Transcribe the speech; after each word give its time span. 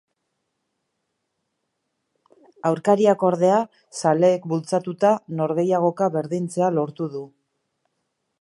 Aurkariak, 2.71 3.27
ordea, 3.29 3.59
zaleek 4.01 4.49
bultzatuta, 4.55 5.15
norgehiagoka 5.43 6.11
berdintzea 6.17 6.73
lortu 6.79 7.13
du. 7.19 7.27